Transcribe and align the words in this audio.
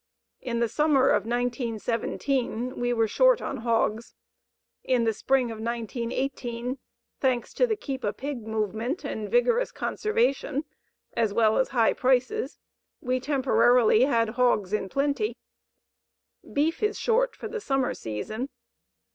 In 0.41 0.61
the 0.61 0.67
summer 0.67 1.09
of 1.09 1.27
1917 1.27 2.75
we 2.79 2.91
were 2.91 3.07
short 3.07 3.39
on 3.39 3.57
hogs. 3.57 4.15
In 4.83 5.03
the 5.03 5.13
spring 5.13 5.51
of 5.51 5.59
1918, 5.59 6.79
thanks 7.19 7.53
to 7.53 7.67
the 7.67 7.75
"keep 7.75 8.03
a 8.03 8.11
pig" 8.11 8.47
movement 8.47 9.03
and 9.03 9.29
vigorous 9.29 9.71
conservation, 9.71 10.65
as 11.15 11.35
well 11.35 11.59
as 11.59 11.67
high 11.69 11.93
prices, 11.93 12.57
we 12.99 13.19
temporarily 13.19 14.05
had 14.05 14.29
hogs 14.29 14.73
in 14.73 14.89
plenty. 14.89 15.37
Beef 16.51 16.81
is 16.81 16.97
short 16.97 17.35
for 17.35 17.47
the 17.47 17.61
summer 17.61 17.93
season. 17.93 18.49